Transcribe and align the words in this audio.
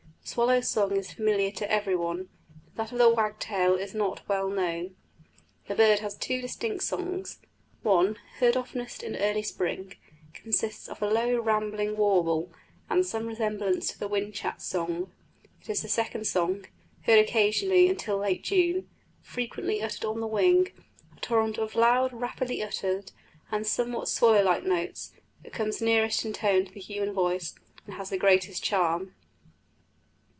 The 0.23 0.35
swallow's 0.35 0.69
song 0.69 0.95
is 0.95 1.11
familiar 1.11 1.51
to 1.51 1.69
every 1.69 1.95
one, 1.95 2.29
but 2.73 2.85
that 2.85 2.91
of 2.93 2.99
the 2.99 3.09
wagtail 3.09 3.73
is 3.75 3.93
not 3.93 4.25
well 4.29 4.47
known. 4.49 4.95
The 5.67 5.75
bird 5.75 5.99
has 5.99 6.15
two 6.15 6.39
distinct 6.39 6.85
songs: 6.85 7.39
one, 7.81 8.15
heard 8.39 8.55
oftenest 8.55 9.03
in 9.03 9.17
early 9.17 9.41
spring, 9.43 9.95
consists 10.33 10.87
of 10.87 11.01
a 11.01 11.07
low 11.09 11.37
rambling 11.39 11.97
warble, 11.97 12.53
with 12.89 13.05
some 13.07 13.25
resemblance 13.27 13.87
to 13.89 13.99
the 13.99 14.07
whinchat's 14.07 14.63
song; 14.63 15.11
it 15.61 15.69
is 15.69 15.81
the 15.81 15.89
second 15.89 16.25
song, 16.27 16.65
heard 17.01 17.19
occasionally 17.19 17.89
until 17.89 18.15
late 18.17 18.43
June, 18.43 18.87
frequently 19.21 19.81
uttered 19.81 20.05
on 20.05 20.21
the 20.21 20.27
wing 20.27 20.71
a 21.17 21.19
torrent 21.19 21.57
of 21.57 21.75
loud, 21.75 22.13
rapidly 22.13 22.63
uttered, 22.63 23.11
and 23.51 23.67
somewhat 23.67 24.07
swallow 24.07 24.43
like 24.43 24.63
notes 24.63 25.11
that 25.43 25.51
comes 25.51 25.81
nearest 25.81 26.23
in 26.23 26.31
tone 26.31 26.63
to 26.63 26.71
the 26.73 26.79
human 26.79 27.11
voice, 27.11 27.53
and 27.85 27.95
has 27.95 28.11
the 28.11 28.17
greatest 28.17 28.63
charm. 28.63 29.13